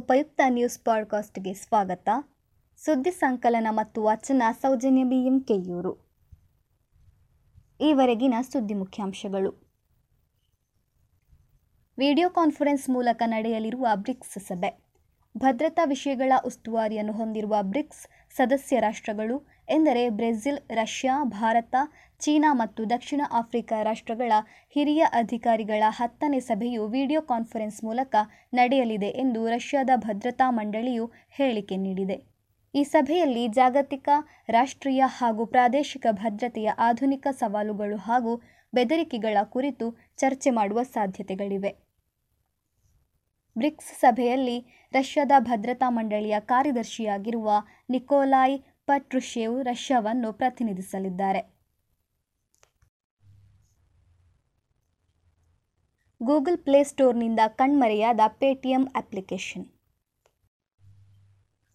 ಉಪಯುಕ್ತ 0.00 0.40
ನ್ಯೂಸ್ 0.48 0.80
ಪಾಡ್ಕಾಸ್ಟ್ಗೆ 0.80 1.54
ಸ್ವಾಗತ. 1.54 2.08
ಸುದ್ದಿ 2.76 3.10
ಸಂಕಲನ 3.10 3.66
ಮತ್ತು 3.70 4.02
ವಚನ 4.02 4.42
ಸೌಜನ್ಯ 4.60 5.04
ಬಿ 5.04 5.26
ಎಂ 5.26 5.40
ಕೆಯೂರು. 5.40 6.08
ಈವರೆಗಿನ 7.80 8.34
ಸುದ್ದಿ 8.52 8.74
ಮುಖ್ಯಾಂಶಗಳು. 8.74 9.72
ವಿಡಿಯೋ 11.98 12.30
ಕಾನ್ಫರೆನ್ಸ್ 12.30 12.90
ಮೂಲಕ 12.90 13.22
ನಡೆಯಲಿರುವ 13.26 13.86
ಬ್ರಿಕ್ಸ್ 13.94 14.46
ಸಭೆ. 14.46 14.89
ಭದ್ರತಾ 15.36 15.84
ವಿಷಯಗಳ 15.84 16.32
ಉಸ್ತುವಾರಿಯನ್ನು 16.46 17.12
ಹೊಂದಿರುವ 17.12 17.56
ಬ್ರಿಕ್ಸ್ 17.62 18.08
ಸದಸ್ಯ 18.36 18.80
ರಾಷ್ಟ್ರಗಳು, 18.80 19.46
ಎಂದರೆ 19.68 20.08
ಬ್ರೆಜಿಲ್, 20.08 20.58
ರಷ್ಯಾ, 20.70 21.24
ಭಾರತ, 21.24 21.74
ಚೀನಾ 22.18 22.52
ಮತ್ತು 22.52 22.90
ದಕ್ಷಿಣ 22.90 23.22
ಆಫ್ರಿಕಾ 23.32 23.82
ರಾಷ್ಟ್ರಗಳ 23.82 24.32
ಹಿರಿಯ 24.68 25.04
ಅಧಿಕಾರಿಗಳ 25.12 25.82
ಹತ್ತನೇ 25.88 26.40
ಸಭೆಯು 26.40 26.86
ವಿಡಿಯೋ 26.86 27.22
ಕಾನ್ಫರೆನ್ಸ್ 27.22 27.84
ಮೂಲಕ 27.84 28.16
ನಡೆಯಲಿದೆ 28.52 29.06
ಎಂದು 29.06 29.46
ರಷ್ಯಾದ 29.48 29.90
ಭದ್ರತಾ 29.96 30.50
ಮಂಡಳಿಯು 30.50 31.12
ಹೇಳಿಕೆ 31.30 31.76
ನೀಡಿದೆ. 31.76 32.24
ಈ 32.74 32.84
ಸಭೆಯಲ್ಲಿ 32.84 33.48
ಜಾಗತಿಕ, 33.48 34.08
ರಾಷ್ಟ್ರೀಯ 34.48 35.02
ಹಾಗೂ 35.06 35.46
ಪ್ರಾದೇಶಿಕ 35.46 36.06
ಭದ್ರತೆಯ 36.10 36.70
ಆಧುನಿಕ 36.78 37.26
ಸವಾಲುಗಳು 37.30 37.96
ಹಾಗೂ 37.96 38.42
ಬೆದರಿಕೆಗಳ 38.74 39.38
ಕುರಿತು 39.42 39.98
ಚರ್ಚೆ 40.16 40.50
ಮಾಡುವ 40.50 40.82
ಸಾಧ್ಯತೆಗಳಿವೆ. 40.82 41.89
ಬ್ರಿಕ್ಸ್ 43.58 44.00
ಸಭೆಯಲ್ಲಿ 44.00 44.88
ರಷ್ಯಾದ 44.92 45.32
ಭದ್ರತಾ 45.38 45.88
ಮಂಡಳಿಯ 45.88 46.36
ಕಾರ್ಯದರ್ಶಿಯಾಗಿರುವ 46.40 47.50
ನಿಕೋಲಾಯ್ 47.90 48.62
ಪಟ್ರುಷೇವ್ 48.86 49.64
ರಷ್ಯಾವನ್ನು 49.64 50.32
ಪ್ರತಿನಿಧಿಸಲಿದ್ದಾರೆ. 50.32 51.60
ಗೂಗಲ್ 56.22 56.58
ಪ್ಲೇಸ್ಟೋರ್ನಿಂದ 56.58 57.40
ಕಣ್ಮರೆಯಾದ 57.48 58.20
ಪೇಟಿಎಂ 58.28 58.88
ಅಪ್ಲಿಕೇಶನ್. 58.96 59.66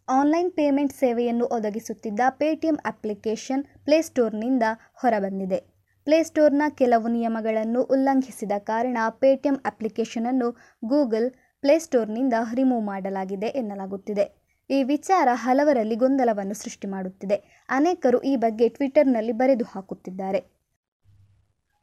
ಆನ್ಲೈನ್ 0.09 0.52
ಪೇಮೆಂಟ್ 0.52 0.94
ಸೇವೆಯನ್ನು 0.94 1.45
ಒದಗಿಸುತ್ತಿದ್ದ 1.45 2.19
ಪೇಟಿಎಂ 2.30 2.75
ಅಪ್ಲಿಕೇಶನ್ 2.86 3.64
ಪ್ಲೇಸ್ಟೋರ್ನಿಂದ 3.64 4.64
ಹೊರಬಂದಿದೆ. 4.95 5.75
ಪ್ಲೇಸ್ಟೋರ್ನ 6.03 6.64
ಕೆಲವು 6.69 7.08
ನಿಯಮಗಳನ್ನು 7.08 7.83
ಉಲ್ಲಂಘಿಸಿದ 7.83 8.52
ಕಾರಣ 8.59 8.97
ಪೇಟಿಎಂ 9.09 9.55
ಅಪ್ಲಿಕೇಶನನ್ನು 9.66 10.52
ಗೂಗಲ್ 10.86 11.31
ಪ್ಲೇಸ್ಟೋರ್ನಿಂದ 11.66 12.33
ರಿಮೂವ್ 12.58 12.83
ಮಾಡಲಾಗಿದೆ 12.85 13.47
ಎನ್ನಲಾಗುತ್ತಿದೆ. 13.59 14.25
ಈ 14.69 14.80
ವಿಚಾರ 14.83 15.27
ಹಲವರಲ್ಲಿ 15.44 15.95
ಗೊಂದಲವನ್ನು 15.95 16.55
ಸೃಷ್ಟಿ 16.61 16.88
ಮಾಡುತ್ತಿದೆ. 16.88 17.38
ಅನೇಕರು 17.69 18.19
ಈ 18.31 18.33
ಬಗ್ಗೆ 18.35 18.66
ಟ್ವಿಟರ್ನಲ್ಲಿ 18.69 19.31
ಬರೆದು 19.31 19.66
ಹಾಕುತ್ತಿದ್ದಾರೆ. 19.73 20.41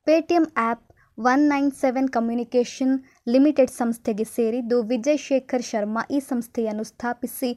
Paytm 0.07 0.45
app 0.65 0.85
one 1.19 1.45
nine 1.53 1.71
seven 1.81 2.09
communication 2.09 2.95
limited 3.29 3.71
ಸಂಸ್ಥೆಗೆ 3.71 4.25
ಸೇರಿದ್ದು 4.25 4.77
ವಿಜಯ್ 4.83 5.21
ಶೇಖರ್ 5.27 5.65
ಶರ್ಮಾ 5.71 6.03
ಈ 6.11 6.19
ಸಂಸ್ಥೆಯನ್ನು 6.29 6.85
ಸ್ಥಾಪಿಸಿ 6.85 7.51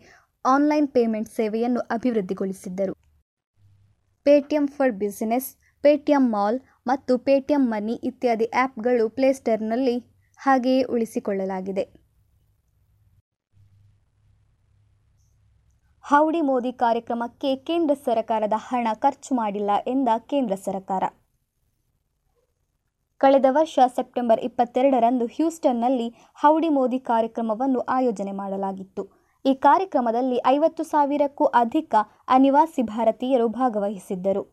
ಆನ್ಲೈನ್ 0.45 0.87
ಪೇಮೆಂಟ್ 0.87 1.29
ಸೇವೆಯನ್ನು 1.29 1.83
ಅಭಿವೃದ್ಧಿಗೊಳಿಸಿದ್ದರು. 1.95 2.95
Paytm 4.25 4.67
for 4.67 4.91
business, 5.03 5.49
Paytm 5.83 6.25
mall 6.31 6.59
ಮತ್ತು 6.87 7.17
ಪೇಟಿಎಂ 7.17 7.63
ಮನಿ 7.73 7.95
ಇತ್ಯಾದಿ 8.11 8.45
ಆ್ಯಪ್ಗಳು 8.45 9.09
ಪ್ಲೇಸ್ಟೋರ್ನಲ್ಲಿ 9.09 9.95
ಹಾಗೆಯೇ 10.39 10.83
ಉಳಿಸಿಕೊಳ್ಳಲಾಗಿದೆ. 10.95 11.85
ಹೌಡಿ 16.09 16.41
ಮೋದಿ 16.41 16.71
ಕಾರ್ಯಕ್ರಮಕ್ಕೆ 16.71 17.55
ಕೇಂದ್ರ 17.55 17.93
ಸರ್ಕಾರದ 18.05 18.53
ಹಣ 18.57 18.87
ಖರ್ಚು 18.93 19.35
ಮಾಡಿಲ್ಲ 19.35 19.71
ಎಂದ 19.87 20.09
ಕೇಂದ್ರ 20.17 20.55
ಸರ್ಕಾರ. 20.55 21.03
ಕಳೆದ 23.21 23.45
ವರ್ಷ 23.49 23.79
ಸೆಪ್ಟೆಂಬರ್ 23.95 24.39
ಇಪ್ಪತ್ತೆರಡರಂದು 24.39 25.25
ಹ್ಯೂಸ್ಟನ್ನಲ್ಲಿ 25.25 26.07
ಹೌಡಿ 26.33 26.69
ಮೋದಿ 26.69 26.99
ಕಾರ್ಯಕ್ರಮವನ್ನು 26.99 27.79
ಆಯೋಜನೆ 27.79 28.31
ಮಾಡಲಾಗಿತ್ತು. 28.31 29.05
ಈ 29.45 29.55
ಕಾರ್ಯಕ್ರಮದಲ್ಲಿ 29.55 30.37
ಐವತ್ತು 30.45 30.83
ಸಾವಿರಕ್ಕೂ 30.83 31.45
ಅಧಿಕ 31.45 31.95
ಅನಿವಾಸಿ 32.27 32.83
ಭಾರತೀಯರು 32.83 33.47
ಭಾಗವಹಿಸಿದ್ದರು. 33.47 34.45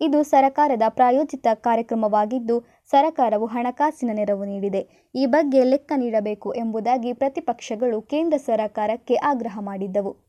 ಇದು 0.00 0.22
ಸರಕಾರದ 0.22 0.82
ಪ್ರಾಯೋಜಿತ 0.88 1.46
ಕಾರ್ಯಕ್ರಮವಾಗಿದ್ದು, 1.52 2.60
ಸರಕಾರವು 2.90 3.46
ಹಣಕಾಸಿನ 3.46 4.10
ನೆರವು 4.12 4.44
ನೀಡಿದೆ. 4.44 4.82
ಈ 5.14 5.26
ಬಗ್ಗೆ 5.26 5.64
ಲೆಕ್ಕ 5.64 5.92
ನೀಡಬೇಕು 5.96 6.54
ಎಂಬುದಾಗಿ 6.54 7.12
ಪ್ರತಿಪಕ್ಷಗಳು 7.12 8.00
ಕೇಂದ್ರ 8.02 8.38
ಸರಕಾರಕ್ಕೆ 8.46 9.14
ಆಗ್ರಹ 9.14 9.58
ಮಾಡಿದ್ದವು. 9.60 10.27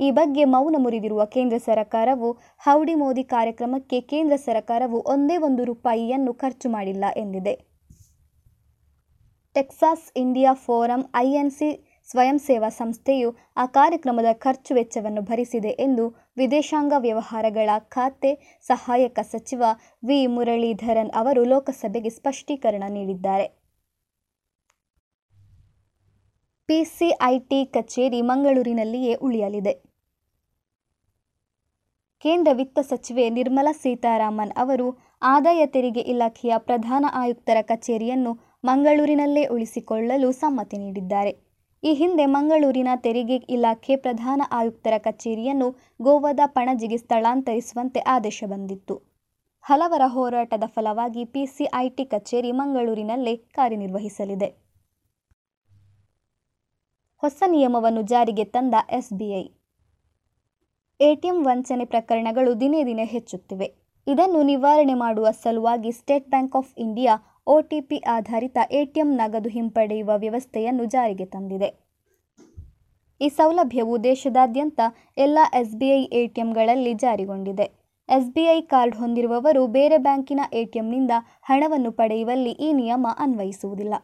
ಈ 0.00 0.10
ಬಗ್ಗೆ 0.10 0.44
ಮೌನ 0.44 0.76
ಮುರಿದಿರುವ 0.78 1.24
ಕೇಂದ್ರ 1.24 1.56
ಸರ್ಕಾರವು 1.56 2.32
ಹೌಡಿ 2.58 2.94
ಮೋದಿ 2.94 3.24
ಕಾರ್ಯಕ್ರಮಕ್ಕೆ 3.24 4.00
ಕೇಂದ್ರ 4.00 4.36
ಸರ್ಕಾರವು 4.36 5.00
ಒಂದೇ 5.00 5.36
ಒಂದು 5.36 5.64
ರೂಪಾಯಿಯನ್ನು 5.64 6.34
ಖರ್ಚು 6.34 6.70
ಮಾಡಿಲ್ಲ 6.70 7.04
ಎಂದಿದೆ. 7.16 7.72
ಟೆಕ್ಸಾಸ್ 9.54 10.12
ಇಂಡಿಯಾ 10.16 10.54
ಫೋರಂ 10.54 11.10
ಐಎನ್ಸಿ 11.16 11.88
ಸ್ವಯಂ 12.10 12.38
ಸೇವಾ 12.38 12.68
ಸಂಸ್ಥೆಯು 12.68 13.36
ಆ 13.56 13.66
ಕಾರ್ಯಕ್ರಮದ 13.66 14.26
ಖರ್ಚು 14.32 14.74
ವೆಚ್ಚವನ್ನು 14.74 15.22
ಭರಿಸಿದೆ 15.22 15.68
ಎಂದು 15.68 16.32
ವಿದೇಶಾಂಗ 16.36 16.92
ವ್ಯವಹಾರಗಳ 16.98 17.70
ಖಾತೆ 17.78 18.60
ಸಹಾಯಕ 18.60 19.18
ಸಚಿವ 19.22 19.62
ವಿ 20.04 20.26
ಮುರಳೀಧರನ್ 20.26 21.10
ಅವರು 21.10 21.44
ಲೋಕಸಭೆಗೆ 21.44 22.10
ಸ್ಪಷ್ಟೀಕರಣ 22.10 22.82
ನೀಡಿದ್ದಾರೆ. 22.88 23.61
ಪಿಸಿಐಟಿ 26.68 27.64
ಕಚೇರಿ 27.64 28.22
ಮಂಗಳೂರಿನಲ್ಲಿಯೇ 28.22 29.14
ಉಳಿಯಲಿದೆ. 29.14 29.72
ಕೇಂದ್ರ 32.20 32.50
ವಿತ್ತ 32.52 32.78
ಸಚಿವೆ 32.78 33.30
ನಿರ್ಮಲಾ 33.30 33.72
ಸೀತಾರಾಮನ್ 33.72 34.52
ಅವರು 34.56 34.98
ಆದಾಯ 35.22 35.66
ತೆರಿಗೆ 35.66 36.00
ಇಲಾಖೆಯ 36.00 36.54
ಪ್ರಧಾನ 36.58 37.04
ಆಯುಕ್ತರ 37.12 37.56
ಕಚೇರಿಯನ್ನು 37.62 38.32
ಮಂಗಳೂರಿನಲ್ಲೇ 38.64 39.44
ಉಳಿಸಿಕೊಳ್ಳಲು 39.44 40.32
ಸಮ್ಮತಿ 40.32 40.78
ನೀಡಿದ್ದಾರೆ. 40.78 41.32
ಈ 41.84 41.94
ಹಿಂದೆ 41.94 42.26
ಮಂಗಳೂರಿನ 42.26 42.88
ತೆರಿಗೆ 42.96 43.34
ಇಲಾಖೆ 43.34 43.96
ಪ್ರಧಾನ 43.96 44.42
ಆಯುಕ್ತರ 44.50 44.94
ಕಚೇರಿಯನ್ನು 44.98 45.70
ಗೋವಾದ 46.02 46.40
ಪಣಜಿಗೆ 46.46 46.96
ಸ್ಥಳಾಂತರಿಸುವಂತೆ 46.96 48.00
ಆದೇಶ 48.00 48.44
ಬಂದಿತ್ತು. 48.46 49.02
ಹಲವರ 49.60 50.02
ಹೋರಾಟದ 50.06 50.62
ಫಲವಾಗಿ 50.66 51.24
ಪಿಸಿಐಟಿ 51.24 52.04
ಕಚೇರಿ 52.04 52.52
ಮಂಗಳೂರಿನಲ್ಲೇ 52.52 53.36
ಕಾರ್ಯನಿರ್ವಹಿಸಲಿದೆ. 53.36 54.61
ಹೊಸ 57.22 57.42
ನಿಯಮವನ್ನು 57.46 58.02
ಜಾರಿಗೆ 58.02 58.44
ತಂದ 58.44 58.74
ಎಸ್ಬಿಐ. 58.90 59.42
ಎಟಿಎಂ 61.00 61.44
ವಂಚನೆ 61.44 61.84
ಪ್ರಕರಣಗಳು 61.84 62.60
ದಿನೇ 62.60 62.84
ದಿನೇ 62.84 63.04
ಹೆಚ್ಚುತ್ತಿವೆ. 63.04 63.74
ಇದನ್ನು 64.06 64.42
ನಿವಾರಣೆ 64.42 64.94
ಮಾಡುವ 64.94 65.30
ಸಲುವಾಗಿ 65.30 65.92
State 65.92 66.28
Bank 66.28 66.56
of 66.56 66.74
India 66.78 67.42
OTP 67.46 67.96
ಆಧಾರಿತ 67.96 68.58
ಎಟಿಎಂ 68.70 69.14
ನಗದು 69.14 69.48
ಹಿಂಪಡೆಯುವ 69.48 70.10
ವ್ಯವಸ್ಥೆಯನ್ನು 70.16 70.84
ಜಾರಿಗೆ 70.84 71.24
ತಂದಿದೆ. 71.24 71.88
ಈ 73.20 73.28
ಸೌಲಭ್ಯವು 73.28 74.04
ದೇಶದಾದ್ಯಂತ 74.04 74.80
ಎಲ್ಲ 75.16 75.38
ಎಸ್ಬಿಐ 75.54 76.02
ಎಟಿಎಂಗಳಲ್ಲಿ 76.02 76.94
ಜಾರಿಗೊಂಡಿದೆ. 76.94 77.64
ಎಸ್ಬಿಐ 78.08 78.60
ಕಾರ್ಡ್ 78.60 78.96
ಹೊಂದಿರುವವರು 78.96 79.66
ಬೇರೆ 79.66 79.98
ಬ್ಯಾಂಕಿನ 79.98 80.40
ಎಟಿಎಂನಿಂದ 80.52 81.10
ಹಣವನ್ನು 81.42 81.92
ಪಡೆಯುವಲ್ಲಿ 81.92 82.50
ಈ 82.50 82.72
ನಿಯಮ 82.72 83.06
ಅನ್ವಯಿಸುವುದಿಲ್ಲ. 83.18 83.94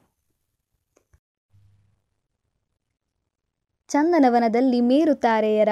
ಚಂದನವನದಲ್ಲಿ 3.89 4.81
ಮೇರು 4.81 5.15
ತಾರೆಯರ 5.15 5.69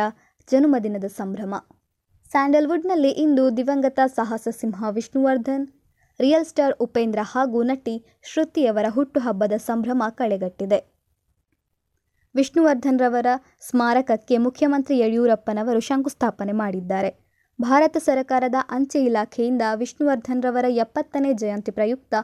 ಜನ್ಮದಿನದ 0.50 1.04
ಸಂಭ್ರಮ. 1.04 1.54
ಸ್ಯಾಂಡಲ್ವುಡ್ನಲ್ಲಿ 2.30 3.10
ಇಂದು 3.10 3.56
ದಿವಂಗತ 3.56 4.00
ಸಾಹಸ 4.06 4.48
ಸಿಂಹ 4.50 4.84
ವಿಷ್ಣುವರ್ಧನ್, 4.90 5.66
ರಿಯಲ್ 6.20 6.44
ಸ್ಟಾರ್ 6.44 6.74
ಉಪೇಂದ್ರ 6.80 7.18
ಹಾಗೂ 7.22 7.62
ನಟಿ 7.62 8.06
ಶ್ರುತಿಯವರ 8.22 8.84
ಹುಟ್ಟುಹಬ್ಬದ 8.88 9.52
ಸಂಭ್ರಮ 9.56 10.02
ಕಳೆಗಟ್ಟಿದೆ. 10.08 10.78
ವಿಷ್ಣುವರ್ಧನ್ 12.34 12.98
ರವರ 12.98 13.26
ಸ್ಮಾರಕಕ್ಕೆ 13.60 14.38
ಮುಖ್ಯಮಂತ್ರಿ 14.38 14.98
ಯಡಿಯೂರಪ್ಪನವರು 14.98 15.80
ಶಂಕುಸ್ಥಾಪನೆ 15.80 16.52
ಮಾಡಿದ್ದಾರೆ. 16.52 17.10
ಭಾರತ 17.60 17.96
ಸರ್ಕಾರದ 17.96 18.54
ಅಂಚೆ 18.70 19.04
ಇಲಾಖೆಯಿಂದ 19.04 19.62
ವಿಷ್ಣುವರ್ಧನ್ 19.74 20.42
ರವರ 20.42 20.64
ಎಪ್ಪತ್ತನೇ 20.68 21.32
ಜಯಂತಿ 21.32 21.70
ಪ್ರಯುಕ್ತ 21.70 22.14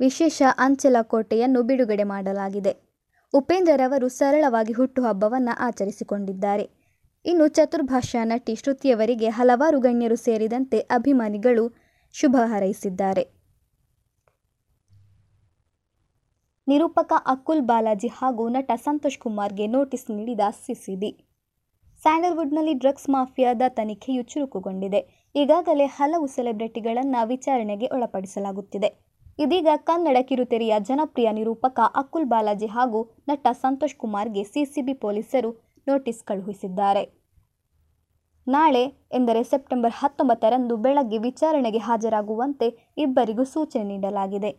ವಿಶೇಷ 0.00 0.42
ಅಂಚೆಲಕೋಟೆಯನ್ನು 0.58 1.62
ಬಿಡುಗಡೆ 1.62 2.02
ಮಾಡಲಾಗಿದೆ. 2.02 2.85
ಉಪೇಂದ್ರರವರು 3.34 4.08
ಸರಳವಾಗಿ 4.08 4.72
ಹುಟ್ಟುಹಬ್ಬವನ್ನು 4.72 5.58
ಆಚರಿಸಿಕೊಂಡಿದ್ದಾರೆ. 5.58 6.70
ಇನ್ನು 7.24 7.48
ಚತುರ್ಭಾಷಾ 7.48 8.24
ನಟಿ 8.24 8.54
ಶ್ರುತಿಯವರಿಗೆ 8.56 9.28
ಹಲವಾರು 9.28 9.80
ಗಣ್ಯರು 9.80 10.16
ಸೇರಿದಂತೆ 10.16 10.80
ಅಭಿಮಾನಿಗಳು 10.80 11.64
ಶುಭ 12.12 12.36
ಹಾರೈಸಿದ್ದಾರೆ. 12.44 13.24
ನಿರೂಪಕ 16.68 17.12
ಅಕುಲ್ 17.26 17.60
ಬಾಲಾಜಿ 17.60 18.08
ಹಾಗೂ 18.08 18.48
ನಟ 18.48 18.70
ಸಂತೋಷ್ 18.76 19.18
ಕುಮಾರ್ಗೆ 19.18 19.66
ನೋಟಿಸ್ 19.66 20.10
ನೀಡಿದ 20.10 20.40
ಸಿಸಿಬಿ. 20.66 21.10
ಸ್ಯಾಂಡಲ್ವುಡ್ನಲ್ಲಿ 22.02 22.74
ಡ್ರಗ್ಸ್ 22.74 23.10
ಮಾಫಿಯಾದ 23.10 23.62
ತನಿಖೆಯು 23.68 24.22
ಚುರುಕುಗೊಂಡಿದೆ. 24.22 25.30
ಈಗಾಗಲೇ 25.34 25.86
ಹಲವು 25.86 26.26
ಸೆಲೆಬ್ರಿಟಿಗಳನ್ನು 26.26 27.26
ವಿಚಾರಣೆಗೆ 27.26 27.86
ಒಳಪಡಿಸಲಾಗುತ್ತಿದೆ. 27.86 29.06
ಇದೀಗ 29.38 29.68
ಕನ್ನಡ 29.76 30.16
ಕಿರುತೆರೆಯ 30.22 30.74
ಜನಪ್ರಿಯ 30.78 31.32
ನಿರೂಪಕ 31.32 31.80
ಅಕುಲ್ 31.94 32.24
ಬಾಲಾಜಿ 32.24 32.66
ಹಾಗೂ 32.66 33.22
ನಟ 33.28 33.46
ಸಂತೋಷ್ 33.52 33.96
ಕುಮಾರ್ಗೆ 33.96 34.44
ಸಿಸಿಬಿ 34.44 34.94
ಪೊಲೀಸರು 34.94 35.50
ನೋಟಿಸ್ 35.88 36.24
ಕಳುಹಿಸಿದ್ದಾರೆ. 36.24 37.26
ನಾಳೆ, 38.48 38.82
ಎಂದರೆ 39.12 39.44
ಸೆಪ್ಟೆಂಬರ್ 39.44 39.92
ಹತ್ತೊಂಬತ್ತರಂದು 39.96 40.76
ಬೆಳಗ್ಗೆ 40.76 41.18
ವಿಚಾರಣೆಗೆ 41.18 41.78
ಹಾಜರಾಗುವಂತೆ 41.78 42.94
ಇಬ್ಬರಿಗೂ 42.98 43.44
ಸೂಚನೆ 43.44 43.84
ನೀಡಲಾಗಿದೆ. 43.84 44.50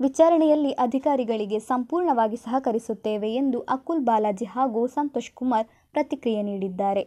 ವಿಚಾರಣೆಯಲ್ಲಿ 0.00 0.72
ಅಧಿಕಾರಿಗಳಿಗೆ 0.72 1.58
ಸಂಪೂರ್ಣವಾಗಿ 1.58 2.36
ಸಹಕರಿಸುತ್ತೇವೆ 2.36 3.34
ಎಂದು 3.34 3.60
ಅಕುಲ್ 3.60 4.00
ಬಾಲಾಜಿ 4.00 4.44
ಹಾಗೂ 4.44 4.86
ಸಂತೋಷ್ 4.86 5.34
ಕುಮಾರ್ 5.34 5.66
ಪ್ರತಿಕ್ರಿಯೆ 5.92 6.42
ನೀಡಿದ್ದಾರೆ. 6.42 7.04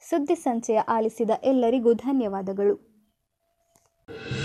ಸುದ್ದಿ 0.00 0.34
ಸಂಚಯ 0.34 0.78
ಆಲಿಸಿದ 0.88 1.30
ಎಲ್ಲರಿಗೂ 1.44 1.92
ಧನ್ಯವಾದಗಳು. 1.94 2.93
you 4.08 4.43